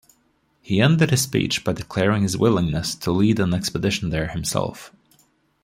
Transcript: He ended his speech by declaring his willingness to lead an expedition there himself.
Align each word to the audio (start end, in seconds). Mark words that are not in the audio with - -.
He 0.63 0.81
ended 0.81 1.11
his 1.11 1.21
speech 1.21 1.63
by 1.63 1.73
declaring 1.73 2.23
his 2.23 2.35
willingness 2.35 2.95
to 2.95 3.11
lead 3.11 3.39
an 3.39 3.53
expedition 3.53 4.09
there 4.09 4.29
himself. 4.29 4.91